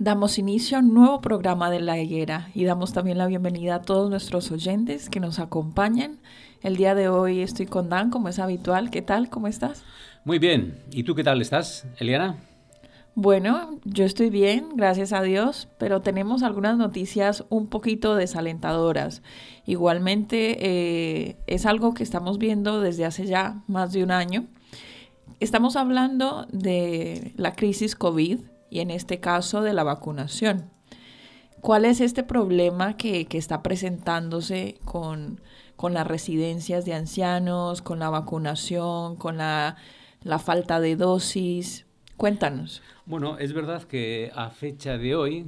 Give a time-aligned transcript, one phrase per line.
[0.00, 3.82] Damos inicio a un nuevo programa de La Higuera y damos también la bienvenida a
[3.82, 6.20] todos nuestros oyentes que nos acompañan.
[6.62, 8.88] El día de hoy estoy con Dan, como es habitual.
[8.88, 9.28] ¿Qué tal?
[9.28, 9.84] ¿Cómo estás?
[10.24, 10.78] Muy bien.
[10.90, 12.38] ¿Y tú qué tal estás, Eliana?
[13.14, 19.20] Bueno, yo estoy bien, gracias a Dios, pero tenemos algunas noticias un poquito desalentadoras.
[19.66, 24.46] Igualmente, eh, es algo que estamos viendo desde hace ya más de un año.
[25.40, 28.38] Estamos hablando de la crisis COVID
[28.70, 30.70] y en este caso de la vacunación.
[31.60, 35.40] ¿Cuál es este problema que, está presentándose con,
[35.90, 39.76] las residencias de ancianos, con la vacunación, con la,
[40.42, 41.86] falta de dosis?
[42.16, 42.82] Cuéntanos.
[43.04, 45.46] Bueno, es verdad que a fecha de hoy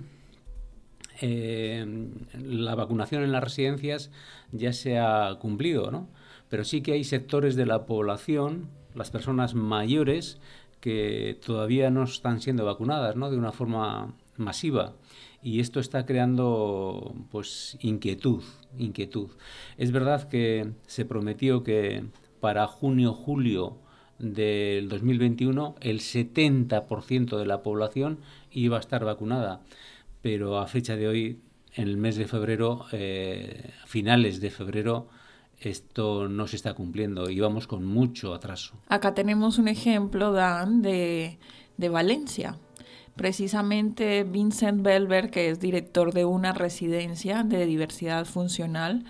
[1.21, 4.11] eh, la vacunación en las residencias
[4.53, 6.09] ya se ha cumplido, ¿no?
[6.49, 10.39] Pero sí que hay sectores de la población, las personas mayores,
[10.83, 13.31] que todavía no están siendo vacunadas ¿no?
[13.31, 14.95] de una forma masiva
[15.41, 18.43] y esto está creando pues inquietud,
[18.79, 19.31] inquietud.
[19.79, 22.05] Es verdad que se prometió que
[22.41, 23.79] para junio julio
[24.19, 28.19] del 2021 el 70% de la población
[28.51, 29.63] iba a estar vacunada,
[30.21, 31.41] pero a fecha de hoy
[31.75, 35.09] en el mes de febrero, eh, finales de febrero,
[35.71, 38.75] esto no se está cumpliendo y vamos con mucho atraso.
[38.89, 41.39] Acá tenemos un ejemplo, Dan, de,
[41.91, 42.59] Valencia.
[43.17, 49.05] Precisamente Vincent Belver, que es director de una residencia de diversidad funcional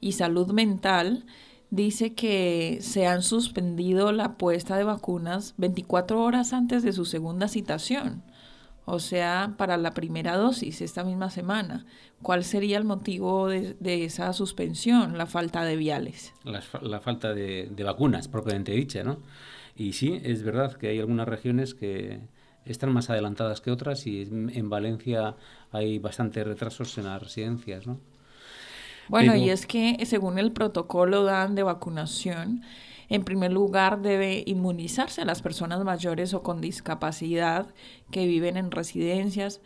[0.00, 1.26] y salud mental,
[1.70, 7.48] dice que se han suspendido la puesta de vacunas 24 horas antes de su segunda
[7.48, 8.22] citación
[8.86, 11.84] o sea, para la primera dosis esta misma semana.
[12.22, 15.18] ¿Cuál sería el motivo de, esa suspensión?
[15.18, 16.32] La falta de viales.
[16.44, 19.18] La, falta de, vacunas, propiamente dicha, ¿no?
[19.74, 22.20] Y sí, es verdad que hay algunas regiones que
[22.64, 25.34] están más adelantadas que otras y en Valencia
[25.72, 28.00] hay bastantes retrasos en las residencias, ¿no?
[29.08, 32.62] Bueno, y es que según el protocolo dan de vacunación,
[33.08, 37.68] en primer lugar, debe inmunizarse a las personas mayores o con discapacidad
[38.10, 39.60] que viven en residencias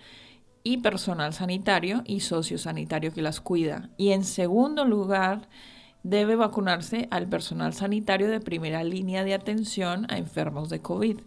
[0.62, 3.91] y personal sanitario y sociosanitario que las cuida.
[3.97, 5.49] Y en segundo lugar,
[6.03, 11.21] debe vacunarse al personal sanitario de primera línea de atención a enfermos de COVID.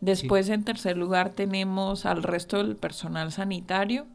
[0.00, 4.06] Después, en tercer lugar, tenemos al resto del personal sanitario.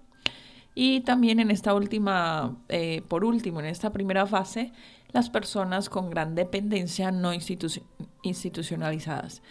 [0.76, 4.74] Y también en esta última, eh, por último, en esta primera fase,
[5.12, 7.32] las personas con gran dependencia no
[8.24, 9.42] institucionalizadas.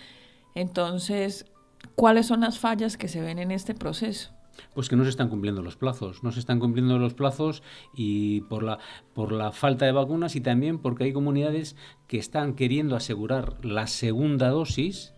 [0.55, 1.47] Entonces,
[1.95, 4.33] ¿cuáles son las fallas que se ven en este proceso?
[4.75, 7.63] Pues que no se están cumpliendo los plazos, no se están cumpliendo los plazos
[7.95, 8.79] y por la,
[9.15, 11.77] por la falta de vacunas y también porque hay comunidades
[12.07, 15.13] que están queriendo asegurar la segunda dosis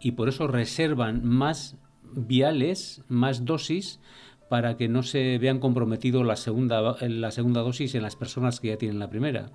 [0.00, 1.76] y por eso reservan más
[2.12, 4.00] viales, más dosis
[4.48, 8.68] para que no se vean comprometido la segunda, la segunda dosis en las personas que
[8.68, 9.50] ya tienen la primera.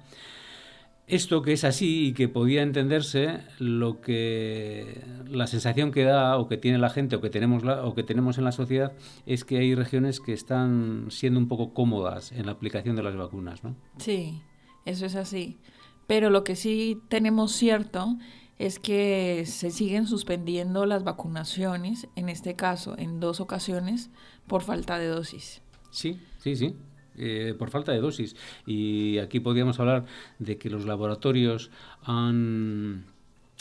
[1.09, 6.47] Esto que es así y que podía entenderse, lo que la sensación que da o
[6.47, 8.93] que tiene la gente o que tenemos o que tenemos en la sociedad
[9.25, 13.15] es que hay regiones que están siendo un poco cómodas en la aplicación de las
[13.15, 13.75] vacunas, ¿no?
[13.97, 14.43] Sí,
[14.85, 15.57] eso es así.
[16.05, 18.17] Pero lo que sí tenemos cierto
[18.59, 24.11] es que se siguen suspendiendo las vacunaciones, en este caso en dos ocasiones,
[24.47, 25.61] por falta de dosis.
[25.91, 26.75] Sí, sí, sí.
[27.17, 28.35] Eh, por falta de dosis.
[28.65, 30.05] Y aquí podríamos hablar
[30.37, 31.71] de que los laboratorios
[32.03, 33.05] han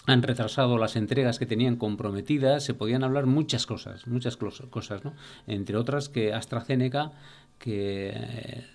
[0.06, 5.12] han retrasado las entregas que tenían comprometidas, se podían hablar muchas cosas, muchas cosas, ¿no?
[5.46, 7.12] Entre otras que AstraZeneca,
[7.58, 8.66] que eh,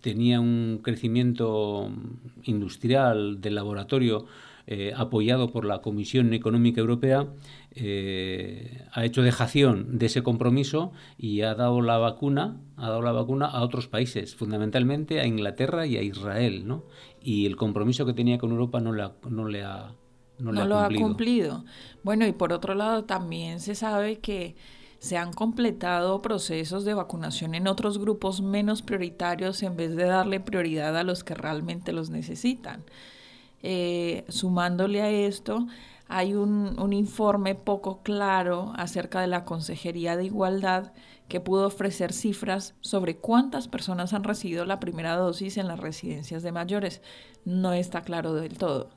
[0.00, 1.90] tenía un crecimiento
[2.44, 4.24] industrial del laboratorio
[4.66, 7.28] eh, apoyado por la Comisión Económica Europea,
[7.72, 13.12] eh, ha hecho dejación de ese compromiso y ha dado la vacuna, ha dado la
[13.12, 16.84] vacuna a otros países, fundamentalmente a Inglaterra y a Israel, ¿no?
[17.20, 19.94] Y el compromiso que tenía con Europa no le no le ha
[20.38, 21.64] no, lo ha cumplido.
[22.02, 24.56] Bueno, y por otro lado también se sabe que
[24.98, 30.40] se han completado procesos de vacunación en otros grupos menos prioritarios en vez de darle
[30.40, 32.84] prioridad a los que realmente los necesitan.
[33.62, 35.66] Eh, sumándole a esto,
[36.08, 40.92] hay un, un, informe poco claro acerca de la Consejería de Igualdad
[41.28, 46.42] que pudo ofrecer cifras sobre cuántas personas han recibido la primera dosis en las residencias
[46.42, 47.02] de mayores.
[47.44, 48.90] No está claro del todo.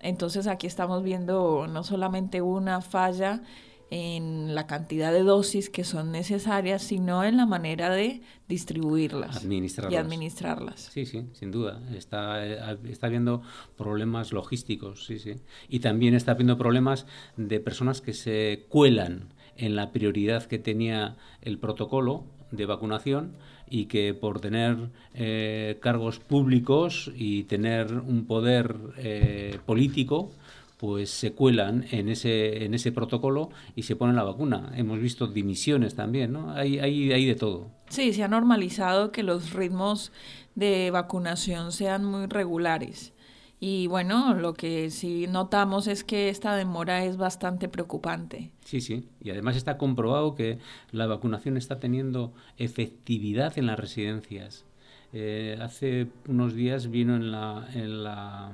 [0.00, 3.42] Entonces aquí estamos viendo no solamente una falla
[3.90, 9.96] en la cantidad de dosis que son necesarias, sino en la manera de distribuirlas y
[9.96, 10.90] administrarlas.
[10.92, 11.80] Sí, sí, sin duda.
[11.94, 13.42] Está, eh, está habiendo
[13.76, 15.34] problemas logísticos, sí, sí.
[15.68, 17.06] Y también está habiendo problemas
[17.36, 23.36] de personas que se cuelan en la prioridad que tenía el protocolo de vacunación
[23.68, 30.32] y que por tener eh, cargos públicos y tener un poder eh, político,
[30.80, 34.72] pues se cuelan en ese, en ese protocolo y se ponen la vacuna.
[34.74, 36.52] Hemos visto dimisiones también, ¿no?
[36.52, 37.70] Hay, hay, hay de todo.
[37.90, 40.10] Sí, se ha normalizado que los ritmos
[40.54, 43.12] de vacunación sean muy regulares.
[43.60, 48.50] Y bueno, lo que sí notamos es que esta demora es bastante preocupante.
[48.64, 49.06] Sí, sí.
[49.20, 50.60] Y además está comprobado que
[50.92, 54.64] la vacunación está teniendo efectividad en las residencias.
[55.12, 58.52] Eh, hace unos días vino en la, en la,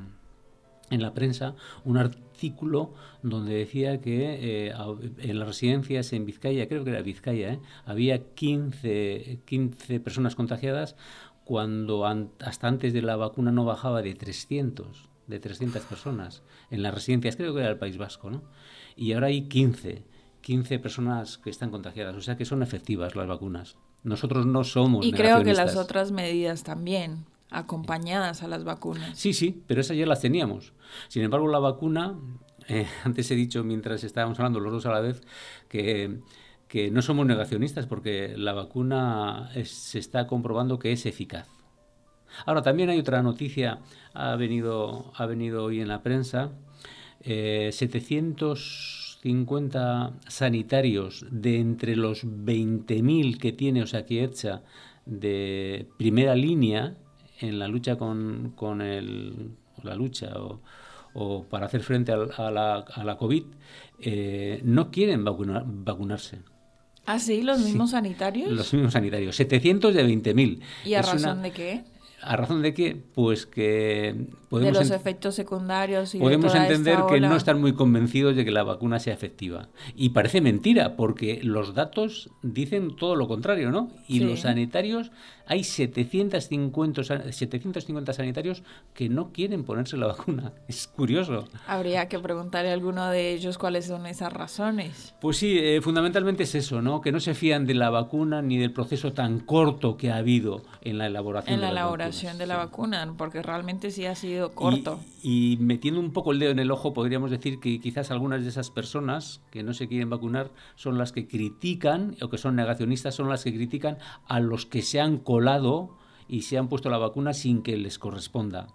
[0.90, 1.54] en la prensa
[1.84, 4.74] un artículo donde decía que eh,
[5.18, 10.96] en las residencias en Vizcaya, creo que era Vizcaya, eh, había 15, 15 personas contagiadas
[11.44, 16.94] cuando hasta antes de la vacuna no bajaba de 300, de 300 personas en las
[16.94, 18.42] residencias, creo que era el País Vasco, ¿no?
[18.96, 20.04] Y ahora hay 15,
[20.40, 23.76] 15 personas que están contagiadas, o sea que son efectivas las vacunas.
[24.02, 29.18] Nosotros no somos Y creo que las otras medidas también acompañadas a las vacunas.
[29.18, 30.72] Sí, sí, pero esas ya las teníamos.
[31.08, 32.18] Sin embargo, la vacuna,
[32.68, 35.22] eh, antes he dicho mientras estábamos hablando los dos a la vez,
[35.68, 36.20] que
[36.90, 41.48] no somos negacionistas porque la vacuna se está comprobando que es eficaz.
[42.44, 43.78] Ahora, también hay otra noticia,
[44.12, 46.50] ha venido, ha venido hoy en la prensa,
[47.22, 54.62] 750 eh, sanitarios de entre los 20.000 que tiene Osakietza
[55.06, 56.98] de primera línea
[57.40, 59.50] en la lucha con, con el,
[59.82, 60.32] la lucha
[61.14, 63.44] o, para hacer frente a, la, a la, COVID,
[64.00, 66.40] eh, no quieren vacunarse.
[67.06, 67.42] ¿Ah, sí?
[67.42, 68.50] ¿Los mismos sanitarios?
[68.50, 69.36] Los mismos sanitarios.
[69.36, 70.60] 700 de 20.000.
[70.84, 71.84] ¿Y a razón de qué?
[72.20, 73.00] ¿A razón de qué?
[73.14, 74.14] Pues que
[74.48, 74.74] podemos...
[74.74, 78.64] De los efectos secundarios y Podemos entender que no están muy convencidos de que la
[78.64, 79.68] vacuna sea efectiva.
[79.94, 83.90] Y parece mentira, porque los datos dicen todo lo contrario, ¿no?
[84.08, 85.12] Y los sanitarios
[85.46, 88.62] hay 750, 750 sanitarios
[88.94, 90.52] que no quieren ponerse la vacuna.
[90.68, 91.46] Es curioso.
[91.66, 95.14] Habría que preguntarle a alguno de ellos cuáles son esas razones.
[95.20, 97.00] Pues sí, eh, fundamentalmente es eso, ¿no?
[97.00, 100.62] Que no se fían de la vacuna ni del proceso tan corto que ha habido
[100.82, 105.00] en la elaboración en la elaboración de la vacuna, porque realmente sí ha sido corto.
[105.22, 108.48] y metiendo un poco el dedo en el ojo, podríamos decir que quizás algunas de
[108.48, 113.14] esas personas que no se quieren vacunar son las que critican, o que son negacionistas,
[113.14, 113.98] son las que critican
[114.28, 115.90] a los que se han colado
[116.28, 118.68] y se han puesto la vacuna sin que les corresponda.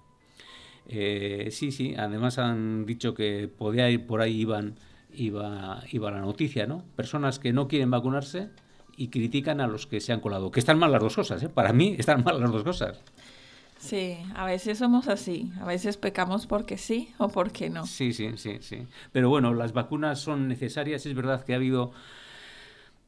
[0.88, 4.76] Eh, sí, sí, además han dicho que podía ir por ahí iban,
[5.12, 6.84] iba, iba la noticia, ¿no?
[6.96, 8.50] Personas que no quieren vacunarse
[8.96, 10.52] y critican a los que se han colado.
[10.52, 11.50] Que están mal las dos cosas, ¿eh?
[11.50, 13.02] Para mí están mal las dos cosas.
[13.80, 17.88] Sí, a veces somos así, a veces pecamos porque sí o porque no.
[17.88, 18.86] Sí, sí, sí, sí.
[19.12, 21.92] Pero bueno, las vacunas son necesarias, es verdad que ha habido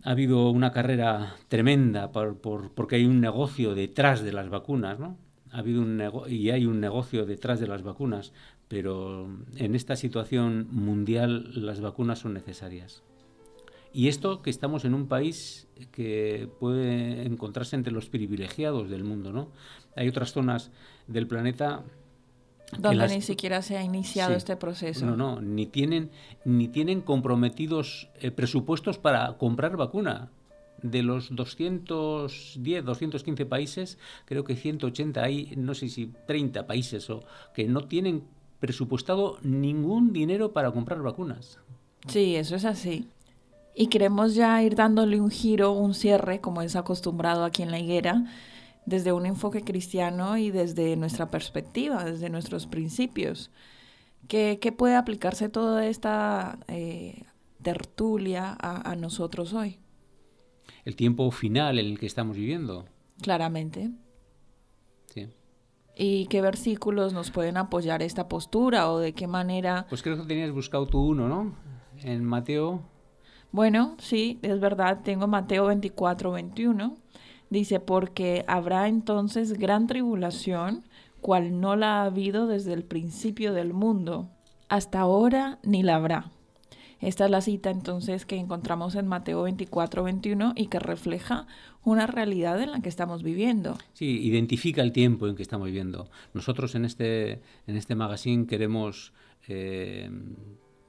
[0.03, 5.17] ha habido una carrera tremenda por, porque hay un negocio detrás de las vacunas, ¿no?
[5.51, 8.33] Ha habido un y hay un negocio detrás de las vacunas,
[8.67, 13.03] pero en esta situación mundial las vacunas son necesarias.
[13.93, 19.31] Y esto que estamos en un país que puede encontrarse entre los privilegiados del mundo,
[19.31, 19.51] ¿no?
[19.95, 20.72] Hay otras zonas
[21.07, 21.83] del planeta
[22.80, 25.06] Donde ni siquiera se ha iniciado este proceso.
[25.06, 26.12] No, no, ni tienen,
[26.46, 30.30] ni tienen comprometidos eh, presupuestos para comprar vacuna.
[30.82, 37.24] De los 210, 215 países, creo que 180 hay, no sé si 30 países o
[37.56, 38.24] que no tienen
[38.60, 41.60] presupuestado ningún dinero para comprar vacunas.
[42.08, 43.08] Sí, eso es así.
[43.75, 47.80] Y queremos ya ir dándole un giro, un cierre, como es acostumbrado aquí en la
[47.80, 48.25] higuera,
[48.86, 53.52] desde un enfoque cristiano y desde nuestra perspectiva, desde nuestros principios.
[54.28, 57.24] ¿Qué, puede aplicarse toda esta eh,
[57.62, 59.80] tertulia a, nosotros hoy?
[60.86, 62.86] El tiempo final en el que estamos viviendo.
[63.22, 63.92] Claramente.
[65.13, 65.28] Sí.
[65.96, 69.86] ¿Y qué versículos nos pueden apoyar esta postura o de qué manera?
[69.90, 71.56] Pues creo que tenías buscado tú uno, ¿no?
[72.02, 72.82] En Mateo.
[73.52, 77.02] Bueno, sí, es verdad, tengo Mateo 24, 21
[77.53, 80.83] Dice, porque habrá entonces gran tribulación,
[81.22, 84.27] cual no la ha habido desde el principio del mundo,
[84.69, 86.31] hasta ahora ni la habrá.
[87.00, 91.45] Esta es la cita entonces que encontramos en Mateo 24, 21 y que refleja
[91.83, 93.77] una realidad en la que estamos viviendo.
[93.93, 96.10] Sí, identifica el tiempo en que estamos viviendo.
[96.33, 97.33] Nosotros en este,
[97.67, 99.13] en este magazine queremos
[99.48, 100.10] eh,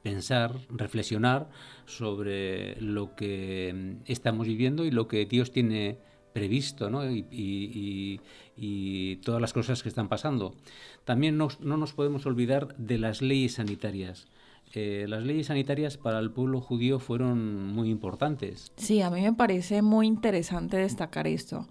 [0.02, 1.50] pensar, reflexionar
[1.84, 5.98] sobre lo que estamos viviendo y lo que Dios tiene
[6.34, 7.02] previsto ¿no?
[7.10, 8.20] y,
[9.24, 10.54] todas las cosas que están pasando.
[11.06, 14.26] También no nos podemos olvidar de las leyes sanitarias.
[14.74, 18.72] Eh, las leyes sanitarias para el pueblo judío fueron muy importantes.
[18.76, 21.68] Sí, a mí me parece muy interesante destacar esto,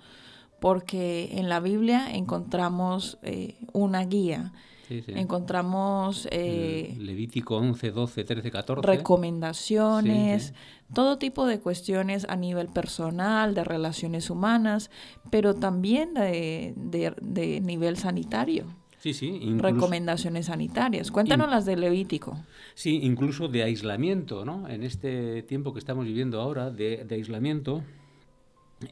[0.61, 4.53] porque en la Biblia encontramos eh, una guía.
[4.89, 8.87] Encontramos eh, Levítico 11, 12, 13, 14.
[8.87, 10.53] Recomendaciones,
[10.93, 14.91] todo tipo de cuestiones a nivel personal, de relaciones humanas,
[15.29, 18.65] pero también de, de, nivel sanitario.
[18.99, 19.55] Sí, sí.
[19.57, 21.11] Recomendaciones sanitarias.
[21.11, 22.37] Cuéntanos las de Levítico.
[22.73, 24.67] Sí, incluso de aislamiento, ¿no?
[24.69, 27.83] En este tiempo que estamos viviendo ahora de, de aislamiento,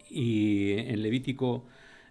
[0.10, 1.64] y en Levítico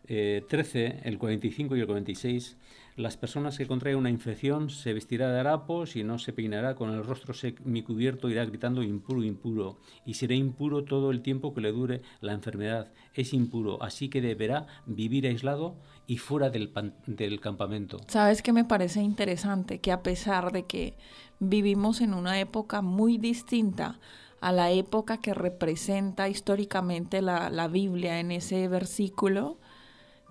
[0.07, 2.57] 13, eh, el 45 y el 46,
[3.00, 6.90] las personas que contraen una infección se vestirá de harapos y no se peinará con
[6.90, 11.73] el rostro semicubierto, irá gritando impuro, impuro, y será impuro todo el tiempo que le
[11.73, 12.92] dure la enfermedad.
[13.14, 15.76] Es impuro, así que deberá vivir aislado
[16.07, 16.73] y fuera del,
[17.07, 17.99] del campamento.
[18.07, 19.80] ¿Sabes qué me parece interesante?
[19.80, 20.97] Que a pesar de que
[21.38, 23.99] vivimos en una época muy distinta
[24.40, 29.59] a la época que representa históricamente la, la Biblia en ese versículo,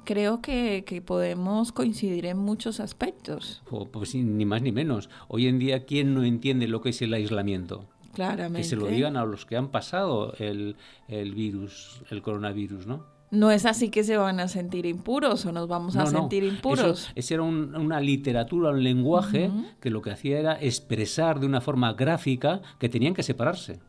[0.10, 3.62] creo que, podemos coincidir en muchos aspectos.
[3.92, 5.08] pues ni más ni menos.
[5.28, 7.86] Hoy en día, ¿quién no entiende lo que es el aislamiento?
[8.16, 8.64] Claramente.
[8.64, 10.76] Que se lo digan a los que han pasado el,
[11.08, 13.06] virus, el coronavirus, ¿no?
[13.30, 17.12] No es así que se van a sentir impuros o nos vamos a sentir impuros.
[17.14, 21.94] Eso, era una literatura, un lenguaje que lo que hacía era expresar de una forma
[21.94, 23.80] gráfica que tenían que separarse.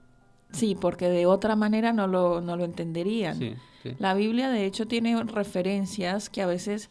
[0.52, 3.56] Sí, porque de otra manera no lo, no lo entenderían.
[3.98, 6.90] La Biblia, de hecho, tiene referencias que a veces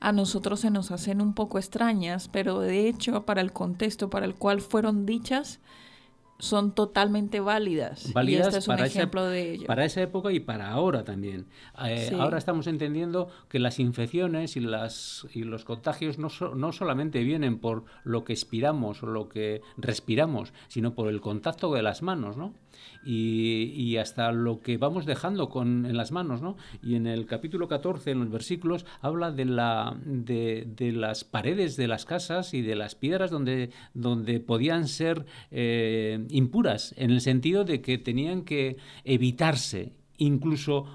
[0.00, 4.26] a nosotros se nos hacen un poco extrañas, pero de hecho, para el contexto para
[4.26, 5.60] el cual fueron dichas,
[6.40, 8.12] son totalmente válidas.
[8.12, 9.66] Válidas y este es para un ejemplo de ello.
[9.66, 11.46] Para esa época y para ahora también.
[11.84, 17.22] Eh, ahora estamos entendiendo que las infecciones y, las, y los contagios no, no solamente
[17.22, 22.02] vienen por lo que expiramos o lo que respiramos, sino por el contacto de las
[22.02, 22.54] manos, ¿no?
[23.04, 26.42] Y, hasta lo que vamos dejando con, en las manos.
[26.42, 26.56] ¿no?
[26.82, 31.76] Y en el capítulo 14, en los versículos, habla de, la, de, de las paredes
[31.76, 37.20] de las casas y de las piedras donde, donde podían ser eh, impuras, en el
[37.20, 40.86] sentido de que tenían que evitarse, incluso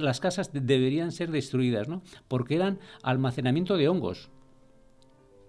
[0.00, 2.02] las casas deberían ser destruidas, ¿no?
[2.28, 4.30] porque eran almacenamiento de hongos.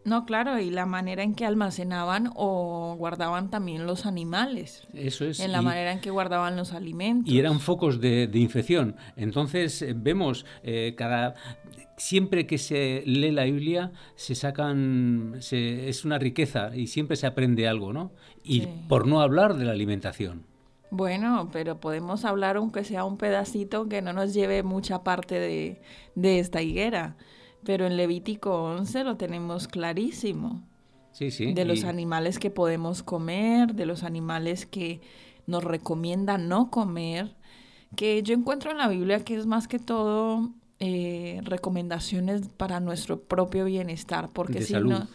[0.08, 4.88] No, claro, y la manera en que almacenaban o guardaban también los animales.
[4.94, 5.42] Eso es.
[5.42, 7.30] En la manera en que guardaban los alimentos.
[7.30, 8.96] Y eran focos de, infección.
[9.18, 11.36] Entonces eh, vemos eh, cada
[11.98, 17.68] siempre que se lee la Biblia se sacan es una riqueza y siempre se aprende
[17.68, 18.14] algo, ¿no?
[18.46, 20.46] Y por no hablar de la alimentación.
[20.90, 25.82] Bueno, pero podemos hablar aunque sea un pedacito que no nos lleve mucha parte de,
[26.16, 27.18] de esta higuera.
[27.68, 30.64] Pero en Levítico 11 lo tenemos clarísimo.
[31.12, 31.54] Sí, sí.
[31.54, 35.02] De los animales que podemos comer, de los animales que
[35.48, 37.36] nos recomienda no comer,
[37.98, 43.20] que yo encuentro en la Biblia que es más que todo eh, recomendaciones para nuestro
[43.20, 45.10] propio bienestar, porque si no,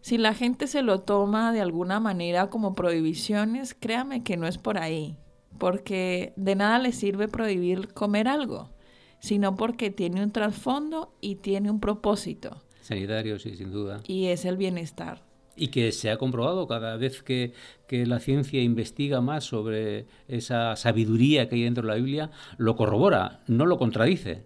[0.00, 4.56] si la gente se lo toma de alguna manera como prohibiciones, créame que no es
[4.56, 5.16] por ahí,
[5.58, 8.70] porque de nada le sirve prohibir comer algo
[9.20, 12.62] sino porque tiene un trasfondo y tiene un propósito.
[12.80, 14.00] Sanitario, sí, sin duda.
[14.06, 15.22] Y es el bienestar.
[15.56, 17.52] Y que se ha comprobado cada vez que,
[17.88, 22.76] que, la ciencia investiga más sobre esa sabiduría que hay dentro de la Biblia, lo
[22.76, 24.44] corrobora, no lo contradice.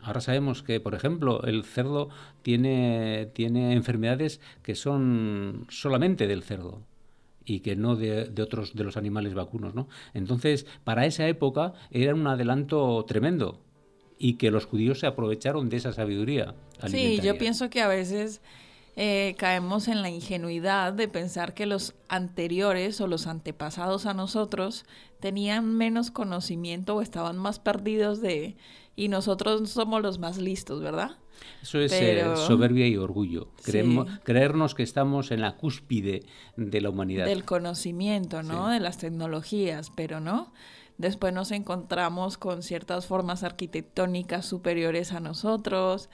[0.00, 2.08] Ahora sabemos que, por ejemplo, el cerdo
[2.42, 6.87] tiene, tiene enfermedades que son solamente del cerdo
[7.48, 9.88] y que no de, otros de los animales vacunos, ¿no?
[10.14, 13.60] Entonces, para esa época era un adelanto tremendo
[14.18, 16.54] y que los judíos se aprovecharon de esa sabiduría.
[16.86, 18.42] Sí, yo pienso que a veces
[18.96, 24.84] eh, caemos en la ingenuidad de pensar que los anteriores o los antepasados a nosotros
[25.20, 28.56] tenían menos conocimiento o estaban más perdidos de
[28.96, 31.12] y nosotros somos los más listos, ¿verdad?
[31.62, 33.48] Eso es eh, soberbia y orgullo.
[34.24, 36.24] Creernos que estamos en la cúspide
[36.56, 37.26] de la humanidad.
[37.26, 38.68] Del conocimiento, ¿no?
[38.68, 40.52] De las tecnologías, pero no.
[40.98, 46.08] Después nos encontramos con ciertas formas arquitectónicas superiores a nosotros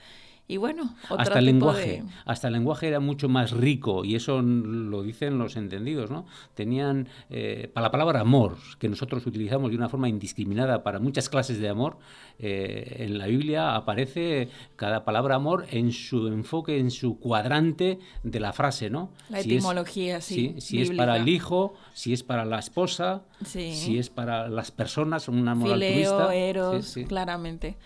[0.47, 5.01] y bueno, hasta el lenguaje, hasta el lenguaje era mucho más rico y eso lo
[5.01, 6.27] dicen los entendidos, ¿no?
[6.53, 11.29] Tenían eh, para la palabra amor que nosotros utilizamos de una forma indiscriminada para muchas
[11.29, 11.97] clases de amor.
[12.37, 18.39] Eh, en la Biblia aparece cada palabra amor en su enfoque, en su cuadrante de
[18.39, 19.09] la frase, ¿no?
[19.29, 20.53] La etimología, sí.
[20.59, 25.27] si es para el hijo, si es para la esposa, si es para las personas,
[25.27, 27.77] una moral Fileo, Eros, claramente.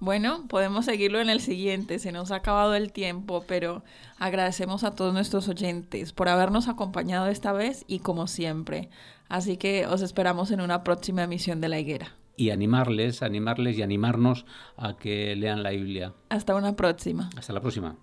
[0.00, 3.82] Bueno, podemos seguirlo en el siguiente, se nos ha acabado el tiempo, pero
[4.18, 8.90] agradecemos a todos nuestros oyentes por habernos acompañado esta vez y como siempre.
[9.28, 12.14] Así que os esperamos en una próxima emisión de La Higuera.
[12.36, 16.14] Y animarles, animarles y animarnos a que lean la Biblia.
[16.28, 17.28] Hasta una próxima.
[17.36, 17.96] Hasta la próxima.